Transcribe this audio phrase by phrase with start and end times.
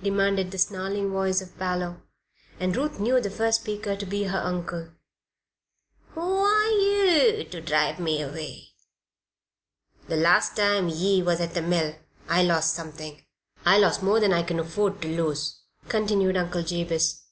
[0.00, 2.00] demanded the snarling voice of Parloe,
[2.60, 4.90] and Ruth knew the first speaker to be her uncle.
[6.10, 8.68] "Who are yeou ter drive me away?"
[10.06, 11.96] "The last time ye was at the mill
[12.28, 13.24] I lost something
[13.64, 17.24] I lost more than I kin afford to lose again," continued Uncle Jabez.